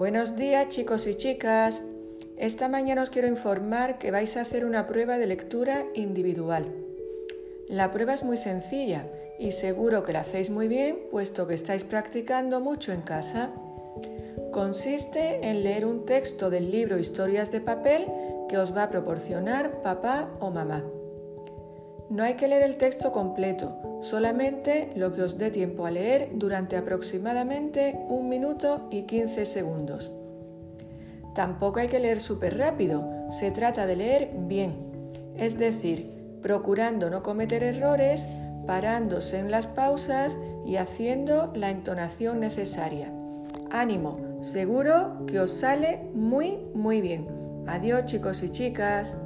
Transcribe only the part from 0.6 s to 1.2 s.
chicos y